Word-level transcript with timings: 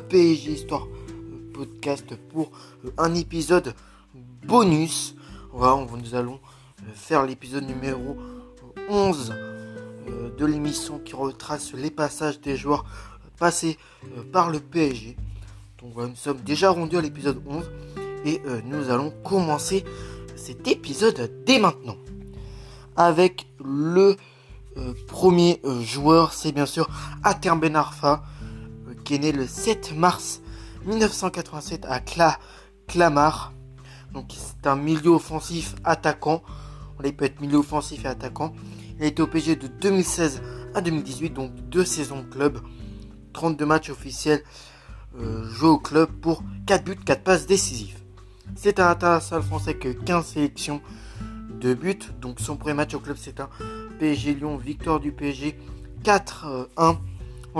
PSG 0.00 0.52
Histoire 0.52 0.86
podcast 1.52 2.14
pour 2.30 2.50
un 2.96 3.14
épisode 3.14 3.74
bonus. 4.46 5.14
Voilà, 5.52 5.86
nous 5.96 6.14
allons 6.14 6.38
faire 6.94 7.24
l'épisode 7.24 7.64
numéro 7.64 8.16
11 8.88 9.34
de 10.38 10.46
l'émission 10.46 10.98
qui 10.98 11.14
retrace 11.14 11.72
les 11.74 11.90
passages 11.90 12.40
des 12.40 12.56
joueurs 12.56 12.84
passés 13.38 13.76
par 14.32 14.50
le 14.50 14.60
PSG. 14.60 15.16
Donc 15.80 15.92
voilà, 15.94 16.10
nous 16.10 16.16
sommes 16.16 16.40
déjà 16.40 16.70
rendus 16.70 16.96
à 16.96 17.00
l'épisode 17.00 17.42
11 17.46 17.70
et 18.24 18.40
nous 18.64 18.90
allons 18.90 19.12
commencer 19.24 19.84
cet 20.36 20.68
épisode 20.68 21.30
dès 21.44 21.58
maintenant 21.58 21.96
avec 22.98 23.46
le 23.64 24.16
euh, 24.76 24.92
premier 25.06 25.60
euh, 25.64 25.80
joueur, 25.80 26.32
c'est 26.32 26.52
bien 26.52 26.66
sûr 26.66 26.88
Ater 27.22 27.52
Ben 27.58 27.74
Arfa, 27.74 28.22
euh, 28.37 28.37
qui 29.08 29.14
est 29.14 29.18
né 29.18 29.32
le 29.32 29.46
7 29.46 29.94
mars 29.96 30.42
1987 30.84 31.86
à 31.86 31.98
Clamart. 32.86 33.54
Donc 34.12 34.26
c'est 34.36 34.66
un 34.66 34.76
milieu 34.76 35.12
offensif 35.12 35.76
attaquant. 35.82 36.42
Il 37.02 37.16
peut 37.16 37.24
être 37.24 37.40
milieu 37.40 37.56
offensif 37.56 38.04
et 38.04 38.08
attaquant. 38.08 38.52
Il 38.98 39.04
a 39.04 39.06
été 39.06 39.22
au 39.22 39.26
PG 39.26 39.56
de 39.56 39.66
2016 39.66 40.42
à 40.74 40.82
2018, 40.82 41.30
donc 41.30 41.54
deux 41.70 41.86
saisons 41.86 42.22
club. 42.30 42.60
32 43.32 43.64
matchs 43.64 43.88
officiels 43.88 44.42
joués 45.16 45.70
au 45.70 45.78
club 45.78 46.10
pour 46.20 46.42
4 46.66 46.84
buts, 46.84 46.96
4 46.96 47.22
passes 47.22 47.46
décisives. 47.46 48.00
C'est 48.56 48.78
un 48.78 48.90
international 48.90 49.42
français 49.42 49.74
que 49.74 49.88
15 49.88 50.26
sélections 50.26 50.82
de 51.58 51.72
buts. 51.72 51.98
Donc 52.20 52.40
son 52.40 52.58
premier 52.58 52.74
match 52.74 52.92
au 52.92 53.00
club 53.00 53.16
c'est 53.18 53.40
un 53.40 53.48
PSG 54.00 54.34
Lyon, 54.34 54.58
victoire 54.58 55.00
du 55.00 55.12
PSG 55.12 55.58
4-1 56.04 56.98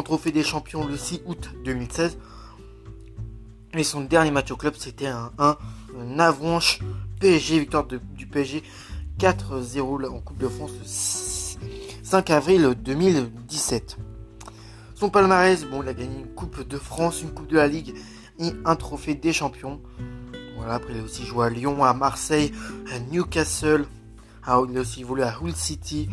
trophée 0.02 0.32
des 0.32 0.42
champions 0.42 0.86
le 0.86 0.96
6 0.96 1.22
août 1.27 1.50
2016. 1.64 2.18
Et 3.74 3.84
son 3.84 4.00
dernier 4.02 4.30
match 4.30 4.50
au 4.50 4.56
club 4.56 4.74
c'était 4.77 5.06
un 5.06 5.32
1 5.38 5.56
Avranche 6.18 6.80
PSG, 7.20 7.58
victoire 7.58 7.86
du 7.86 8.26
PSG 8.26 8.62
4-0 9.19 10.08
en 10.08 10.20
Coupe 10.20 10.38
de 10.38 10.48
France 10.48 10.70
le 10.80 11.69
5 12.04 12.30
avril 12.30 12.74
2017. 12.80 13.98
Son 14.94 15.10
palmarès, 15.10 15.64
bon, 15.64 15.82
il 15.82 15.88
a 15.88 15.94
gagné 15.94 16.20
une 16.20 16.28
Coupe 16.28 16.66
de 16.66 16.78
France, 16.78 17.22
une 17.22 17.30
Coupe 17.30 17.48
de 17.48 17.56
la 17.56 17.66
Ligue 17.69 17.94
et 18.38 18.52
un 18.64 18.76
trophée 18.76 19.14
des 19.14 19.32
champions. 19.32 19.80
Voilà, 20.56 20.74
après 20.74 20.94
il 20.94 21.00
a 21.00 21.02
aussi 21.02 21.24
joué 21.24 21.46
à 21.46 21.50
Lyon, 21.50 21.84
à 21.84 21.94
Marseille, 21.94 22.52
à 22.92 22.98
Newcastle. 22.98 23.86
Ah, 24.46 24.60
il 24.69 24.76
a 24.78 24.80
aussi 24.80 25.00
évolué 25.00 25.24
à 25.24 25.36
Hull 25.41 25.54
City. 25.54 26.08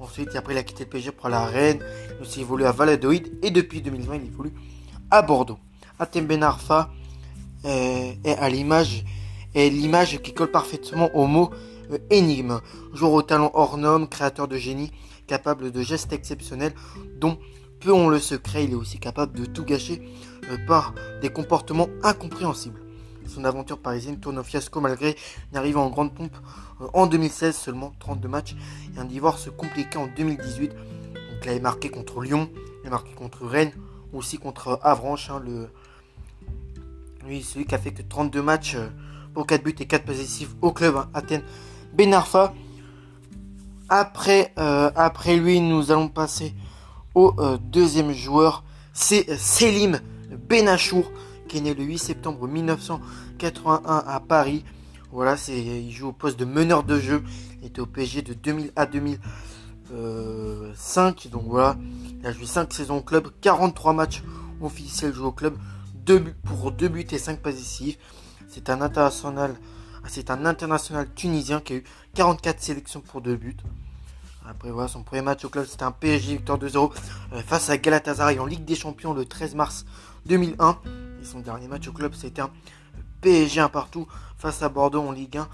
Ensuite, 0.00 0.34
après 0.36 0.54
il 0.54 0.58
a 0.58 0.62
quitté 0.62 0.84
le 0.84 0.90
PSG 0.90 1.12
pour 1.12 1.28
la 1.28 1.44
Rennes. 1.44 1.82
Il 2.16 2.22
aussi 2.22 2.40
évolué 2.40 2.66
à 2.66 2.72
Valladolid. 2.72 3.38
Et 3.42 3.50
depuis 3.50 3.82
2020, 3.82 4.16
il 4.16 4.26
évolue 4.26 4.52
à 5.10 5.22
Bordeaux. 5.22 5.58
Atem 5.98 6.26
Ben 6.26 6.42
Arfa 6.42 6.90
est, 7.64 8.18
à 8.38 8.48
l'image 8.48 9.04
est 9.54 9.70
l'image 9.70 10.20
qui 10.20 10.34
colle 10.34 10.50
parfaitement 10.50 11.14
au 11.14 11.26
mot 11.26 11.50
euh, 11.92 11.98
énigme. 12.10 12.60
Joueur 12.92 13.12
au 13.12 13.22
talent 13.22 13.50
hors 13.54 13.76
norme, 13.76 14.08
créateur 14.08 14.48
de 14.48 14.56
génie, 14.56 14.90
capable 15.26 15.70
de 15.70 15.82
gestes 15.82 16.12
exceptionnels 16.12 16.74
dont 17.18 17.38
peu 17.80 17.92
ont 17.92 18.08
le 18.08 18.18
secret. 18.18 18.64
Il 18.64 18.72
est 18.72 18.76
aussi 18.76 18.98
capable 18.98 19.38
de 19.38 19.46
tout 19.46 19.64
gâcher 19.64 20.02
euh, 20.50 20.56
par 20.66 20.94
des 21.20 21.28
comportements 21.28 21.88
incompréhensibles. 22.02 22.83
Son 23.26 23.44
aventure 23.44 23.78
parisienne 23.78 24.18
tourne 24.18 24.38
au 24.38 24.42
fiasco 24.42 24.80
malgré 24.80 25.16
une 25.50 25.58
arrivée 25.58 25.78
en 25.78 25.88
grande 25.88 26.14
pompe 26.14 26.36
euh, 26.80 26.86
en 26.92 27.06
2016, 27.06 27.56
seulement 27.56 27.92
32 27.98 28.28
matchs 28.28 28.54
et 28.96 29.00
un 29.00 29.04
divorce 29.04 29.48
compliqué 29.56 29.98
en 29.98 30.08
2018. 30.08 30.70
Donc 30.70 30.78
il 31.42 31.48
avait 31.48 31.60
marqué 31.60 31.88
contre 31.88 32.20
Lyon, 32.20 32.50
il 32.82 32.88
a 32.88 32.90
marqué 32.90 33.12
contre 33.14 33.46
Rennes, 33.46 33.72
aussi 34.12 34.38
contre 34.38 34.78
Avranches. 34.82 35.30
Hein, 35.30 35.42
le... 35.44 35.68
Lui, 37.26 37.42
celui 37.42 37.64
qui 37.64 37.74
a 37.74 37.78
fait 37.78 37.92
que 37.92 38.02
32 38.02 38.42
matchs 38.42 38.74
euh, 38.74 38.88
pour 39.32 39.46
4 39.46 39.62
buts 39.62 39.74
et 39.78 39.86
4 39.86 40.04
positifs 40.04 40.54
au 40.60 40.72
club 40.72 40.96
hein, 40.96 41.08
Athènes 41.14 41.42
Benarfa. 41.94 42.52
Après, 43.88 44.52
euh, 44.58 44.90
après 44.96 45.36
lui, 45.36 45.60
nous 45.60 45.90
allons 45.90 46.08
passer 46.08 46.54
au 47.14 47.32
deuxième 47.60 48.12
joueur. 48.12 48.64
C'est 48.92 49.36
Selim 49.36 50.00
Benachour 50.48 51.10
est 51.58 51.60
né 51.60 51.74
le 51.74 51.84
8 51.84 51.98
septembre 51.98 52.48
1981 52.48 54.04
à 54.06 54.20
Paris. 54.20 54.64
Voilà, 55.12 55.36
c'est, 55.36 55.58
il 55.58 55.92
joue 55.92 56.08
au 56.08 56.12
poste 56.12 56.38
de 56.38 56.44
meneur 56.44 56.82
de 56.82 56.98
jeu. 56.98 57.22
Il 57.60 57.68
était 57.68 57.80
au 57.80 57.86
PSG 57.86 58.22
de 58.22 58.34
2000 58.34 58.72
à 58.76 58.86
2005. 58.86 61.28
Donc 61.30 61.44
voilà, 61.46 61.76
il 62.20 62.26
a 62.26 62.32
joué 62.32 62.46
5 62.46 62.72
saisons 62.72 62.98
au 62.98 63.02
club, 63.02 63.28
43 63.40 63.92
matchs 63.92 64.22
officiels 64.60 65.12
joués 65.12 65.26
au 65.26 65.32
club, 65.32 65.56
2 66.04 66.24
pour 66.44 66.72
2 66.72 66.88
buts 66.88 67.06
et 67.10 67.18
5 67.18 67.40
positifs. 67.40 67.98
C'est 68.48 68.70
un 68.70 68.80
international, 68.80 69.54
c'est 70.06 70.30
un 70.30 70.46
international 70.46 71.08
tunisien 71.14 71.60
qui 71.60 71.74
a 71.74 71.76
eu 71.76 71.84
44 72.14 72.60
sélections 72.60 73.00
pour 73.00 73.20
2 73.20 73.36
buts. 73.36 73.56
Après 74.46 74.70
voilà, 74.70 74.88
son 74.88 75.02
premier 75.02 75.22
match 75.22 75.44
au 75.44 75.48
club, 75.48 75.64
c'était 75.64 75.84
un 75.84 75.92
PSG 75.92 76.36
victoire 76.36 76.58
2-0 76.58 76.92
euh, 77.32 77.42
face 77.42 77.70
à 77.70 77.78
Galatasaray 77.78 78.38
en 78.38 78.44
Ligue 78.44 78.64
des 78.64 78.74
Champions 78.74 79.14
le 79.14 79.24
13 79.24 79.54
mars 79.54 79.86
2001 80.26 80.78
son 81.24 81.40
dernier 81.40 81.68
match 81.68 81.88
au 81.88 81.92
club, 81.92 82.12
c'était 82.14 82.42
un 82.42 82.50
PSG 83.20 83.60
un 83.60 83.68
partout 83.68 84.06
face 84.36 84.62
à 84.62 84.68
Bordeaux 84.68 85.00
en 85.00 85.12
Ligue 85.12 85.38
1. 85.38 85.48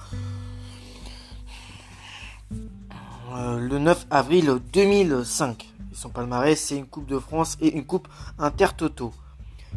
Euh, 3.33 3.59
le 3.59 3.79
9 3.79 4.07
avril 4.11 4.59
2005. 4.73 5.73
son 5.93 6.09
palmarès, 6.09 6.61
c'est 6.61 6.77
une 6.77 6.87
Coupe 6.87 7.07
de 7.07 7.19
France 7.19 7.57
et 7.61 7.73
une 7.77 7.85
Coupe 7.85 8.09
Intertoto. 8.39 9.13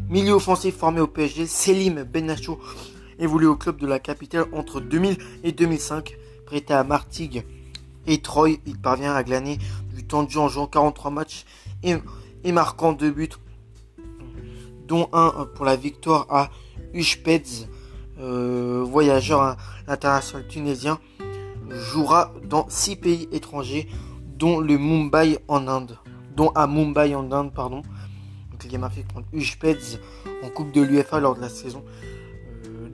Milieu 0.08 0.32
offensif 0.32 0.76
formé 0.76 1.00
au 1.00 1.06
PSG, 1.06 1.46
Selim 1.46 2.02
Benacho 2.02 2.60
évolue 3.20 3.46
au 3.46 3.56
club 3.56 3.76
de 3.76 3.86
la 3.86 4.00
capitale 4.00 4.46
entre 4.52 4.80
2000 4.80 5.16
et 5.44 5.52
2005. 5.52 6.16
Prêté 6.46 6.74
à 6.74 6.82
Martigues 6.82 7.46
et 8.06 8.20
Troyes, 8.20 8.58
il 8.66 8.78
parvient 8.78 9.14
à 9.14 9.22
glaner 9.22 9.58
du 9.94 10.04
temps 10.04 10.24
de 10.24 10.30
jeu 10.30 10.40
en 10.40 10.48
jouant 10.48 10.66
43 10.66 11.10
matchs 11.12 11.44
et, 11.84 11.94
et 12.42 12.52
marquant 12.52 12.92
deux 12.92 13.12
buts 13.12 13.30
dont 14.86 15.08
un 15.12 15.46
pour 15.54 15.64
la 15.64 15.76
victoire 15.76 16.26
à 16.30 16.50
Ushpez, 16.92 17.42
euh, 18.20 18.84
voyageur 18.86 19.56
international 19.86 20.46
tunisien, 20.46 20.98
jouera 21.70 22.32
dans 22.44 22.66
six 22.68 22.96
pays 22.96 23.28
étrangers, 23.32 23.88
dont 24.36 24.60
le 24.60 24.78
Mumbai 24.78 25.38
en 25.48 25.66
Inde, 25.68 25.98
dont 26.36 26.50
à 26.50 26.66
Mumbai 26.66 27.14
en 27.14 27.30
Inde, 27.32 27.52
pardon. 27.52 27.82
Donc 28.50 28.64
il 28.64 28.74
a 28.74 28.78
marqué 28.78 29.04
contre 29.12 29.26
Ushpez 29.32 29.78
en 30.42 30.48
Coupe 30.48 30.72
de 30.72 30.82
l'UFA 30.82 31.20
lors 31.20 31.34
de 31.34 31.40
la 31.40 31.48
saison 31.48 31.84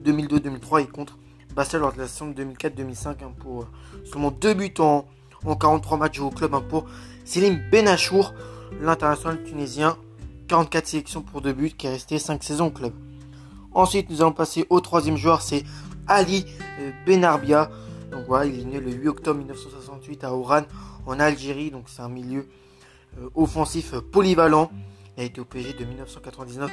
2002-2003 0.03 0.73
euh, 0.73 0.77
et 0.79 0.87
contre 0.87 1.17
Basel 1.55 1.81
lors 1.81 1.93
de 1.93 1.99
la 1.99 2.07
saison 2.07 2.31
2004-2005 2.31 3.07
hein, 3.07 3.33
pour 3.39 3.61
euh, 3.61 3.67
seulement 4.05 4.31
deux 4.31 4.53
buts 4.53 4.73
en, 4.79 5.05
43 5.43 5.97
matchs 5.97 6.19
au 6.19 6.29
club 6.29 6.53
hein, 6.53 6.63
pour 6.67 6.85
Selim 7.25 7.59
Benachour, 7.71 8.33
l'international 8.79 9.43
tunisien 9.43 9.97
44 10.51 10.85
sélections 10.85 11.21
pour 11.21 11.39
deux 11.39 11.53
buts, 11.53 11.71
qui 11.71 11.87
est 11.87 11.91
resté 11.91 12.19
5 12.19 12.43
saisons 12.43 12.65
au 12.65 12.71
club. 12.71 12.91
Ensuite, 13.71 14.09
nous 14.09 14.21
allons 14.21 14.33
passer 14.33 14.65
au 14.69 14.81
troisième 14.81 15.15
joueur, 15.15 15.41
c'est 15.41 15.63
Ali 16.09 16.45
euh, 16.81 16.91
Benarbia. 17.05 17.71
Donc 18.11 18.25
voilà, 18.27 18.47
il 18.47 18.59
est 18.59 18.65
né 18.65 18.81
le 18.81 18.91
8 18.91 19.07
octobre 19.07 19.39
1968 19.39 20.25
à 20.25 20.33
Oran, 20.33 20.63
en 21.05 21.21
Algérie. 21.21 21.71
Donc 21.71 21.85
c'est 21.87 22.01
un 22.01 22.09
milieu 22.09 22.49
euh, 23.17 23.29
offensif 23.33 23.93
euh, 23.93 24.01
polyvalent. 24.01 24.69
Il 25.15 25.23
a 25.23 25.25
été 25.25 25.39
au 25.39 25.45
PSG 25.45 25.71
de 25.71 25.85
1999 25.85 26.69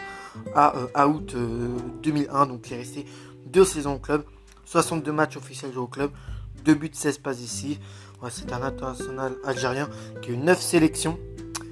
à, 0.57 1.07
août 1.07 1.37
2001. 2.03 2.47
Donc 2.47 2.67
il 2.67 2.73
est 2.73 2.79
resté 2.79 3.07
deux 3.47 3.65
saisons 3.65 3.95
au 3.95 4.01
club. 4.01 4.25
62 4.65 5.13
matchs 5.13 5.37
officiels 5.37 5.73
joués 5.73 5.85
au 5.85 5.87
club. 5.87 6.11
2 6.65 6.75
buts, 6.75 6.91
16 6.93 7.19
passes 7.19 7.41
ici. 7.41 7.79
c'est 8.29 8.53
un 8.53 8.63
international 8.63 9.37
algérien 9.45 9.89
qui 10.21 10.31
a 10.31 10.33
eu 10.33 10.37
9 10.37 10.61
sélections. 10.61 11.17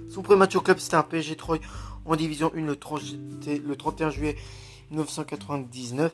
Son 0.08 0.22
premier 0.22 0.38
match 0.38 0.54
au 0.54 0.60
club, 0.60 0.78
c'était 0.78 0.94
un 0.94 1.02
PSG 1.02 1.34
3 1.34 1.58
en 2.06 2.16
division 2.16 2.52
1 2.54 2.60
le, 2.60 2.76
31 3.76 4.10
juillet 4.10 4.36
1999. 4.90 6.12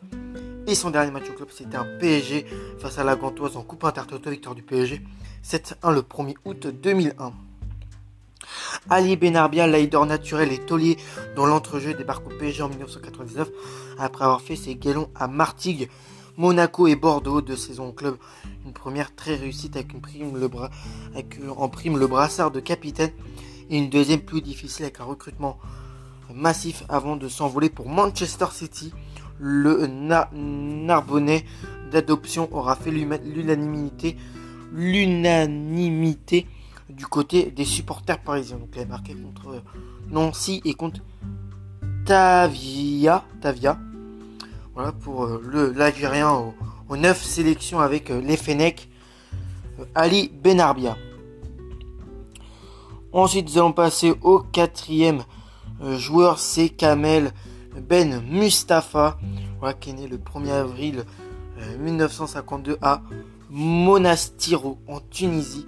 Et 0.66 0.74
son 0.74 0.90
dernier 0.90 1.10
match 1.10 1.28
au 1.28 1.32
club, 1.32 1.48
c'était 1.50 1.76
un 1.76 1.86
PSG 1.98 2.46
face 2.78 2.98
à 2.98 3.04
la 3.04 3.16
Gantoise 3.16 3.56
en 3.56 3.62
Coupe 3.62 3.84
Intertoto, 3.84 4.30
victoire 4.30 4.54
du 4.54 4.62
PSG 4.62 5.02
7-1 5.44 5.92
le 5.92 6.02
1er 6.02 6.34
août 6.44 6.66
2001. 6.68 7.32
Ali 8.90 9.16
Benarbia, 9.16 9.66
leader 9.66 10.06
naturel 10.06 10.52
et 10.52 10.58
taulier 10.58 10.96
dans 11.36 11.46
l'entrejeu 11.46 11.94
débarque 11.94 12.26
au 12.26 12.30
PSG 12.30 12.62
en 12.62 12.68
1999 12.68 13.48
après 13.98 14.24
avoir 14.24 14.40
fait 14.40 14.56
ses 14.56 14.74
galons 14.76 15.10
à 15.14 15.26
Martigues, 15.28 15.88
Monaco 16.36 16.86
et 16.86 16.96
Bordeaux 16.96 17.42
de 17.42 17.56
saison 17.56 17.88
au 17.88 17.92
club. 17.92 18.16
Une 18.64 18.72
première 18.72 19.14
très 19.14 19.36
réussite 19.36 19.76
avec, 19.76 19.92
une 19.92 20.00
prime 20.00 20.36
le 20.36 20.50
avec 21.14 21.38
en 21.56 21.68
prime 21.68 21.98
le 21.98 22.06
brassard 22.06 22.50
de 22.50 22.60
capitaine 22.60 23.10
et 23.70 23.78
une 23.78 23.90
deuxième 23.90 24.20
plus 24.20 24.42
difficile 24.42 24.84
avec 24.84 25.00
un 25.00 25.04
recrutement 25.04 25.58
massif 26.34 26.84
avant 26.88 27.16
de 27.16 27.28
s'envoler 27.28 27.70
pour 27.70 27.88
Manchester 27.88 28.46
City. 28.52 28.92
Le 29.38 29.86
Narbonnais 29.86 31.44
d'adoption 31.90 32.48
aura 32.52 32.76
fait 32.76 32.90
l'unanimité 32.90 34.16
l'unanimité 34.72 36.46
du 36.88 37.06
côté 37.06 37.50
des 37.50 37.64
supporters 37.64 38.18
parisiens. 38.18 38.58
Donc 38.58 38.70
il 38.74 38.82
a 38.82 38.86
marqué 38.86 39.14
contre 39.14 39.62
Nancy 40.10 40.60
et 40.64 40.74
contre 40.74 41.00
Tavia. 42.04 43.24
Tavia. 43.40 43.78
Voilà 44.74 44.92
pour 44.92 45.26
le 45.26 45.72
l'Algérien 45.72 46.32
aux, 46.88 46.96
9 46.96 47.22
sélections 47.22 47.80
avec 47.80 48.08
les 48.10 48.36
Fenech. 48.36 48.88
Ali 49.94 50.30
Benarbia. 50.42 50.96
Ensuite, 53.12 53.48
nous 53.48 53.58
allons 53.58 53.72
passer 53.72 54.14
au 54.22 54.38
quatrième 54.38 55.24
joueur, 55.82 56.38
c'est 56.38 56.68
Kamel 56.68 57.32
Ben 57.88 58.22
Mustafa, 58.28 59.18
qui 59.80 59.90
est 59.90 59.94
né 59.94 60.08
le 60.08 60.18
1er 60.18 60.52
avril 60.52 61.04
1952 61.80 62.78
à 62.82 63.02
Monastiro 63.50 64.78
en 64.88 65.00
Tunisie. 65.00 65.64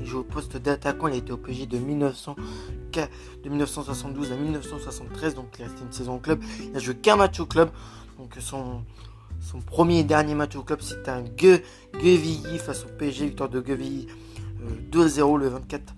Il 0.00 0.06
joue 0.06 0.20
au 0.20 0.24
poste 0.24 0.56
d'attaquant, 0.56 1.08
il 1.08 1.14
a 1.14 1.16
été 1.16 1.32
au 1.32 1.36
PG 1.36 1.66
de, 1.66 1.78
1900, 1.78 2.36
de 2.92 3.48
1972 3.48 4.32
à 4.32 4.36
1973, 4.36 5.34
donc 5.34 5.46
il 5.58 5.64
a 5.64 5.68
resté 5.68 5.82
une 5.82 5.92
saison 5.92 6.16
au 6.16 6.18
club. 6.18 6.40
Il 6.70 6.76
a 6.76 6.78
joué 6.78 6.94
qu'un 6.94 7.16
match 7.16 7.40
au 7.40 7.46
club, 7.46 7.70
donc 8.18 8.36
son, 8.40 8.82
premier 9.66 10.00
et 10.00 10.04
dernier 10.04 10.34
match 10.34 10.56
au 10.56 10.62
club 10.62 10.80
c'était 10.82 11.10
un 11.10 11.22
Guevilly 11.22 12.58
face 12.58 12.84
au 12.84 12.88
PSG, 12.96 13.26
victoire 13.26 13.48
de 13.48 13.60
Guevilly 13.60 14.06
2-0 14.92 15.34
euh, 15.34 15.38
le 15.38 15.48
24 15.48 15.80
euh, 15.80 15.92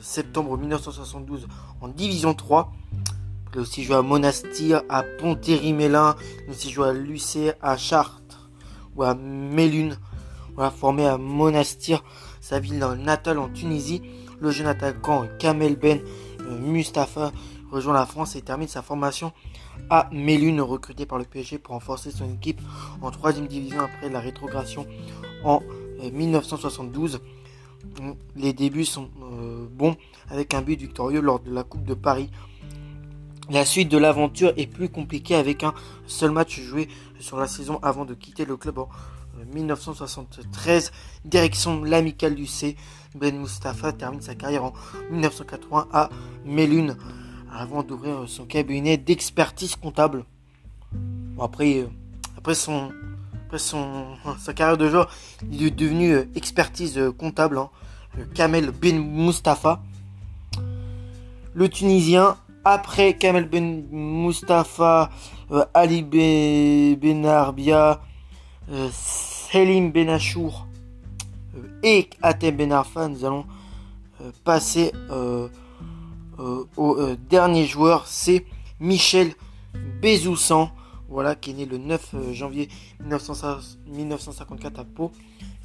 septembre 0.00 0.56
1972 0.56 1.48
en 1.80 1.88
Division 1.88 2.34
3. 2.34 2.72
Il 3.52 3.58
a 3.58 3.62
aussi 3.62 3.84
joué 3.84 3.96
à 3.96 4.02
Monastir, 4.02 4.82
à 4.88 5.02
Pontéry-Mélin, 5.02 6.16
il 6.44 6.48
a 6.48 6.50
aussi 6.52 6.70
joué 6.70 6.88
à 6.88 6.92
Lucé, 6.92 7.52
à 7.60 7.76
Chartres 7.76 8.50
ou 8.96 9.02
à 9.02 9.14
Mélune. 9.14 9.98
Voilà, 10.54 10.70
formé 10.70 11.06
à 11.06 11.18
Monastir, 11.18 12.02
sa 12.40 12.60
ville 12.60 12.78
natale 12.78 13.38
en 13.38 13.48
Tunisie. 13.48 14.02
Le 14.40 14.50
jeune 14.50 14.66
attaquant 14.66 15.28
Kamel 15.38 15.76
Ben 15.76 16.00
euh, 16.40 16.58
Mustafa 16.58 17.32
rejoint 17.70 17.94
la 17.94 18.06
France 18.06 18.36
et 18.36 18.42
termine 18.42 18.68
sa 18.68 18.82
formation 18.82 19.32
à 19.88 20.08
Mélune, 20.12 20.60
recruté 20.60 21.06
par 21.06 21.18
le 21.18 21.24
PSG 21.24 21.58
pour 21.58 21.74
renforcer 21.74 22.10
son 22.10 22.30
équipe 22.34 22.60
en 23.00 23.10
3 23.10 23.32
division 23.32 23.80
après 23.80 24.08
la 24.08 24.20
rétrogradation 24.20 24.86
en 25.44 25.62
1972. 26.12 27.20
Euh, 28.00 28.12
Les 28.36 28.52
débuts 28.52 28.84
sont 28.84 29.08
euh, 29.22 29.66
bons 29.70 29.96
avec 30.30 30.54
un 30.54 30.62
but 30.62 30.78
victorieux 30.78 31.20
lors 31.20 31.40
de 31.40 31.52
la 31.52 31.64
Coupe 31.64 31.84
de 31.84 31.94
Paris. 31.94 32.30
La 33.50 33.64
suite 33.64 33.88
de 33.88 33.98
l'aventure 33.98 34.52
est 34.56 34.66
plus 34.66 34.88
compliquée 34.88 35.34
avec 35.34 35.64
un 35.64 35.74
seul 36.06 36.30
match 36.30 36.60
joué 36.60 36.88
sur 37.18 37.36
la 37.36 37.46
saison 37.46 37.78
avant 37.82 38.04
de 38.04 38.14
quitter 38.14 38.44
le 38.44 38.56
club 38.56 38.78
1973, 39.52 40.92
direction 41.24 41.82
l'Amical 41.82 42.34
du 42.34 42.46
C. 42.46 42.76
Ben 43.14 43.36
Mustafa 43.36 43.92
termine 43.92 44.22
sa 44.22 44.34
carrière 44.34 44.64
en 44.64 44.72
1980 45.10 45.88
à 45.92 46.08
Melun 46.46 46.96
avant 47.52 47.82
d'ouvrir 47.82 48.24
son 48.26 48.46
cabinet 48.46 48.96
d'expertise 48.96 49.76
comptable. 49.76 50.24
après, 51.38 51.80
euh, 51.80 51.88
sa 54.38 54.54
carrière 54.54 54.78
de 54.78 54.88
joueur, 54.88 55.10
il 55.50 55.62
est 55.62 55.70
devenu 55.70 56.12
euh, 56.12 56.24
expertise 56.34 56.96
euh, 56.96 57.12
comptable. 57.12 57.58
Hein. 57.58 57.68
Kamel 58.34 58.70
Ben 58.70 58.98
Mustafa. 58.98 59.82
Le 61.54 61.68
Tunisien, 61.68 62.36
après 62.64 63.14
Kamel 63.14 63.48
Ben 63.48 63.84
Mustafa, 63.90 65.10
Ali 65.74 66.02
Benarbia, 66.96 68.00
Selim 69.52 69.90
Benachour 69.92 70.66
euh, 71.56 71.80
et 71.82 72.08
Atem 72.22 72.56
Benarfa, 72.56 73.06
nous 73.08 73.22
allons 73.26 73.44
euh, 74.22 74.30
passer 74.44 74.92
euh, 75.10 75.48
au 76.76 76.96
dernier 77.28 77.66
joueur, 77.66 78.06
c'est 78.06 78.46
Michel 78.80 79.34
Bezoussan, 80.00 80.70
voilà, 81.08 81.34
qui 81.34 81.50
est 81.50 81.54
né 81.54 81.66
le 81.66 81.76
9 81.76 82.32
janvier 82.32 82.68
1954 83.00 84.78
à 84.80 84.84
Pau. 84.84 85.12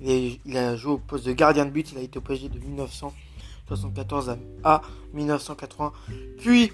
Il, 0.01 0.39
a 0.55 0.75
joué 0.75 0.94
au 0.94 0.97
poste 0.97 1.25
de 1.25 1.33
gardien 1.33 1.65
de 1.65 1.71
but, 1.71 1.91
il 1.91 1.97
a 1.97 2.01
été 2.01 2.19
au 2.19 2.21
PSG 2.21 2.49
de 2.49 2.59
1974 2.59 4.38
à 4.63 4.81
1980, 5.13 5.91
puis 6.38 6.71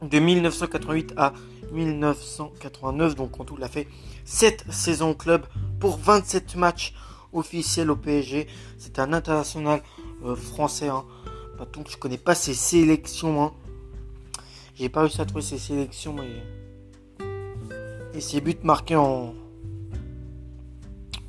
de 0.00 0.18
1988 0.18 1.14
à 1.16 1.34
1989. 1.72 3.14
Donc 3.14 3.38
en 3.40 3.44
tout, 3.44 3.56
il 3.58 3.64
a 3.64 3.68
fait 3.68 3.88
7 4.24 4.64
saisons 4.70 5.10
au 5.10 5.14
club 5.14 5.46
pour 5.80 5.98
27 5.98 6.56
matchs 6.56 6.94
officiels 7.32 7.90
au 7.90 7.96
PSG. 7.96 8.46
C'est 8.78 8.98
un 8.98 9.12
international 9.12 9.82
euh, 10.24 10.34
français. 10.34 10.88
Hein. 10.88 11.04
Donc 11.72 11.90
je 11.90 11.96
connais 11.96 12.18
pas 12.18 12.34
ses 12.34 12.54
sélections. 12.54 13.42
Hein. 13.42 13.52
J'ai 14.74 14.88
pas 14.88 15.02
réussi 15.02 15.20
à 15.20 15.26
trouver 15.26 15.42
ses 15.42 15.58
sélections 15.58 16.16
et 18.14 18.20
ses 18.20 18.40
buts 18.40 18.56
marqués 18.62 18.96
en 18.96 19.34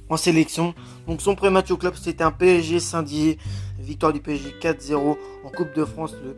en 0.10 0.18
sélection. 0.18 0.74
Donc 1.08 1.22
son 1.22 1.36
premier 1.36 1.52
match 1.54 1.72
au 1.72 1.78
club 1.78 1.96
c'était 1.96 2.24
un 2.24 2.32
PSG 2.32 2.80
Saint-Dié, 2.80 3.38
victoire 3.80 4.14
du 4.14 4.22
PSG 4.22 4.56
4-0 4.62 5.18
en 5.44 5.50
Coupe 5.50 5.74
de 5.76 5.86
France 5.86 6.14
le 6.24 6.36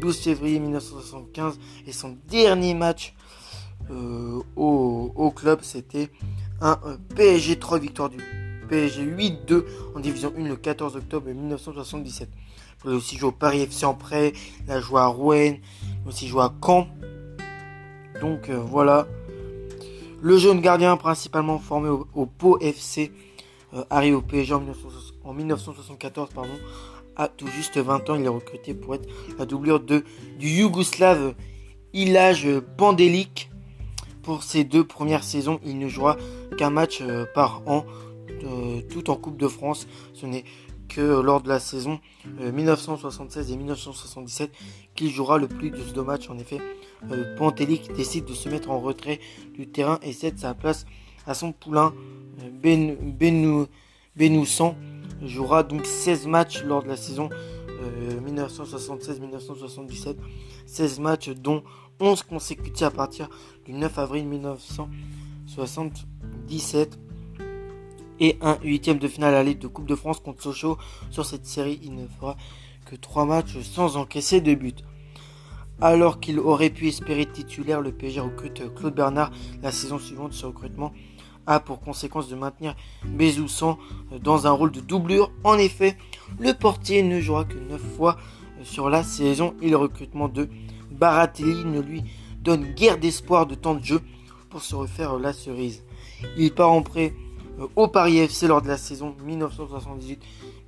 12 0.00 0.18
février 0.18 0.58
1975 0.58 1.58
et 1.86 1.92
son 1.92 2.16
dernier 2.28 2.74
match 2.74 3.14
euh, 3.90 4.40
au, 4.56 5.32
club 5.34 5.60
c'était 5.62 6.10
un 6.60 6.78
euh, 6.86 6.96
PSG 7.14 7.58
3 7.58 7.78
victoire 7.78 8.08
du 8.08 8.18
PSG 8.68 9.04
8-2 9.04 9.64
en 9.96 10.00
division 10.00 10.32
1 10.38 10.44
le 10.44 10.56
14 10.56 10.96
octobre 10.96 11.28
1977. 11.28 12.28
Il 12.84 12.92
a 12.92 12.94
aussi 12.94 13.18
joué 13.18 13.28
au 13.28 13.32
Paris 13.32 13.62
FC 13.62 13.84
en 13.84 13.94
prêt, 13.94 14.32
il 14.64 14.70
a 14.70 14.76
à 14.76 15.06
Rouen, 15.06 15.34
il 15.36 15.60
a 16.06 16.08
aussi 16.08 16.28
joué 16.28 16.42
à 16.42 16.52
Caen. 16.64 16.86
Donc 18.20 18.48
euh, 18.48 18.58
voilà. 18.58 19.06
Le 20.22 20.36
jeune 20.36 20.60
gardien 20.60 20.96
principalement 20.96 21.58
formé 21.58 21.88
au, 21.88 22.26
Pau 22.26 22.58
FC 22.60 23.10
arrive 23.88 24.16
au 24.16 24.20
PSG 24.20 24.54
en, 25.24 25.32
1974 25.32 26.30
pardon, 26.34 26.50
à 27.16 27.28
tout 27.28 27.46
juste 27.46 27.78
20 27.78 28.10
ans. 28.10 28.14
Il 28.16 28.24
est 28.24 28.28
recruté 28.28 28.74
pour 28.74 28.94
être 28.94 29.08
la 29.38 29.46
doublure 29.46 29.80
du 29.80 30.02
Yougoslave 30.40 31.34
Ilaj 31.92 32.60
Pandelic. 32.76 33.50
Pour 34.22 34.42
ses 34.42 34.64
deux 34.64 34.84
premières 34.84 35.24
saisons, 35.24 35.58
il 35.64 35.78
ne 35.78 35.88
jouera 35.88 36.16
qu'un 36.58 36.70
match 36.70 37.00
euh, 37.00 37.24
par 37.34 37.62
an, 37.66 37.86
euh, 38.44 38.82
tout 38.90 39.08
en 39.10 39.16
Coupe 39.16 39.38
de 39.38 39.48
France. 39.48 39.88
Ce 40.12 40.26
n'est 40.26 40.44
lors 40.98 41.40
de 41.40 41.48
la 41.48 41.60
saison 41.60 42.00
1976 42.40 43.50
euh, 43.50 43.54
et 43.54 43.56
1977 43.56 44.50
qu'il 44.94 45.10
jouera 45.10 45.38
le 45.38 45.48
plus 45.48 45.70
de 45.70 45.82
deux 45.94 46.02
matchs. 46.02 46.28
En 46.30 46.38
effet, 46.38 46.58
Pantelic 47.38 47.92
décide 47.94 48.24
de 48.24 48.34
se 48.34 48.48
mettre 48.48 48.70
en 48.70 48.80
retrait 48.80 49.20
du 49.54 49.68
terrain 49.68 50.00
et 50.02 50.12
cède 50.12 50.36
sa 50.38 50.54
place 50.54 50.86
à 51.26 51.34
son 51.34 51.52
poulain 51.52 51.94
ben, 52.62 52.96
Benoussan 54.16 54.74
jouera 55.22 55.62
donc 55.62 55.86
16 55.86 56.26
matchs 56.26 56.64
lors 56.64 56.82
de 56.82 56.88
la 56.88 56.96
saison 56.96 57.28
1976-1977. 58.26 60.08
Euh, 60.08 60.14
16 60.66 61.00
matchs 61.00 61.30
dont 61.30 61.62
11 62.00 62.22
consécutifs 62.22 62.82
à 62.82 62.90
partir 62.90 63.30
du 63.64 63.72
9 63.72 63.98
avril 63.98 64.26
1977 64.26 66.98
et 68.20 68.38
un 68.40 68.58
huitième 68.62 68.98
de 68.98 69.08
finale 69.08 69.34
à 69.34 69.42
l'aide 69.42 69.58
de 69.58 69.66
Coupe 69.66 69.88
de 69.88 69.94
France 69.94 70.20
contre 70.20 70.42
Sochaux. 70.42 70.78
Sur 71.10 71.26
cette 71.26 71.46
série, 71.46 71.80
il 71.82 71.94
ne 71.94 72.06
fera 72.06 72.36
que 72.84 72.94
3 72.94 73.24
matchs 73.24 73.58
sans 73.62 73.96
encaisser 73.96 74.40
de 74.40 74.54
but. 74.54 74.84
Alors 75.80 76.20
qu'il 76.20 76.38
aurait 76.38 76.70
pu 76.70 76.88
espérer 76.88 77.24
titulaire, 77.24 77.80
le 77.80 77.92
PSG 77.92 78.20
recrute 78.20 78.74
Claude 78.74 78.94
Bernard 78.94 79.30
la 79.62 79.72
saison 79.72 79.98
suivante. 79.98 80.34
Ce 80.34 80.44
recrutement 80.44 80.92
a 81.46 81.58
pour 81.58 81.80
conséquence 81.80 82.28
de 82.28 82.36
maintenir 82.36 82.76
Bezoussan 83.06 83.78
dans 84.22 84.46
un 84.46 84.50
rôle 84.50 84.72
de 84.72 84.80
doublure. 84.80 85.32
En 85.42 85.56
effet, 85.56 85.96
le 86.38 86.52
portier 86.52 87.02
ne 87.02 87.18
jouera 87.18 87.44
que 87.44 87.58
9 87.58 87.80
fois 87.96 88.18
sur 88.62 88.90
la 88.90 89.02
saison 89.02 89.54
et 89.62 89.70
le 89.70 89.76
recrutement 89.78 90.28
de 90.28 90.50
Baratelli 90.90 91.64
ne 91.64 91.80
lui 91.80 92.04
donne 92.42 92.74
guère 92.74 92.98
d'espoir 92.98 93.46
de 93.46 93.54
temps 93.54 93.74
de 93.74 93.84
jeu 93.84 94.02
pour 94.50 94.60
se 94.60 94.74
refaire 94.74 95.18
la 95.18 95.32
cerise. 95.32 95.82
Il 96.36 96.52
part 96.52 96.72
en 96.72 96.82
prêt 96.82 97.14
au 97.76 97.88
Paris 97.88 98.18
FC 98.18 98.46
lors 98.46 98.62
de 98.62 98.68
la 98.68 98.76
saison 98.76 99.14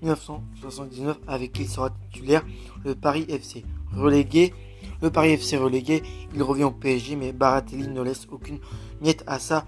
1978-1979 0.03 1.17
avec 1.27 1.53
qui 1.53 1.63
il 1.63 1.69
sera 1.69 1.91
titulaire 1.91 2.45
le 2.85 2.95
Paris 2.95 3.27
FC. 3.29 3.65
Relégué, 3.95 4.55
le 5.01 5.11
Paris 5.11 5.33
FC 5.33 5.57
relégué, 5.57 6.03
il 6.35 6.43
revient 6.43 6.65
au 6.65 6.71
PSG 6.71 7.17
mais 7.17 7.33
Baratelli 7.33 7.89
ne 7.89 8.03
laisse 8.03 8.27
aucune 8.31 8.59
miette 9.01 9.25
à 9.27 9.39
sa 9.39 9.65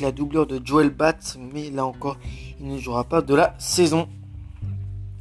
la 0.00 0.12
doublure 0.12 0.46
de 0.46 0.60
Joel 0.64 0.90
Batz, 0.90 1.36
mais 1.52 1.70
là 1.70 1.84
encore, 1.84 2.16
il 2.60 2.68
ne 2.68 2.78
jouera 2.78 3.04
pas 3.04 3.22
de 3.22 3.34
la 3.34 3.54
saison. 3.58 4.08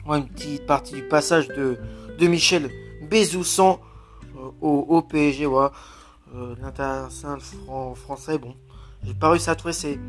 une 0.08 0.27
petite 0.27 0.65
partie 0.65 0.94
du 0.96 1.03
passage 1.03 1.48
de, 1.48 1.77
de 2.20 2.27
Michel 2.27 2.70
Bezoussan 3.10 3.80
euh, 4.38 4.50
au, 4.62 5.01
PSG. 5.01 5.46
Voilà. 5.46 5.72
euh, 6.36 6.56
l'international 6.62 7.39
français. 7.96 8.38
Bon, 8.38 8.56
j'ai 9.03 9.13
pas 9.13 9.30
réussi 9.30 9.50
à 9.50 9.56
trouver 9.56 9.74
ces, 9.74 10.00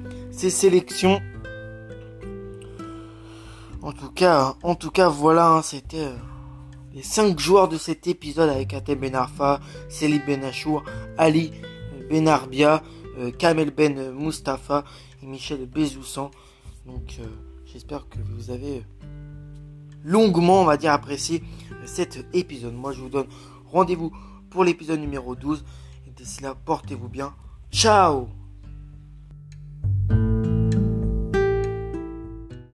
sélections. 0.50 1.20
En 3.80 3.92
tout 3.92 4.10
cas, 4.10 4.54
en 4.62 4.74
tout 4.74 4.90
cas, 4.90 5.08
voilà, 5.08 5.48
hein, 5.48 5.62
c'était 5.62 6.04
euh, 6.04 6.16
les 6.94 7.02
5 7.02 7.38
joueurs 7.38 7.68
de 7.68 7.78
cet 7.78 8.06
épisode 8.06 8.48
avec 8.48 8.74
Atem 8.74 9.00
Benarfa, 9.00 9.60
Selim 9.88 10.20
Benachour, 10.24 10.84
Ali 11.18 11.52
Benarbia, 12.08 12.82
Kamel 13.38 13.70
Ben 13.70 14.12
Mustafa 14.12 14.84
et 15.22 15.26
Michel 15.26 15.66
Bezoussan. 15.66 16.30
Donc 16.86 17.20
j'espère 17.66 18.08
que 18.08 18.18
vous 18.18 18.50
avez 18.50 18.84
longuement, 20.04 20.62
on 20.62 20.64
va 20.64 20.76
dire, 20.76 20.92
apprécié 20.92 21.42
cet 21.84 22.26
épisode. 22.32 22.74
Moi, 22.74 22.92
je 22.92 23.00
vous 23.00 23.08
donne 23.08 23.26
rendez-vous 23.66 24.12
pour 24.50 24.64
l'épisode 24.64 25.00
numéro 25.00 25.34
12. 25.34 25.64
Et 26.06 26.10
d'ici 26.10 26.42
là, 26.42 26.54
portez-vous 26.54 27.08
bien. 27.08 27.34
Ciao 27.70 28.41